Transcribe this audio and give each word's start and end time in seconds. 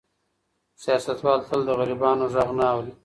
سیاستوال 0.83 1.39
تل 1.47 1.61
د 1.65 1.69
غریبانو 1.79 2.25
غږ 2.33 2.49
نه 2.59 2.65
اوري. 2.73 2.93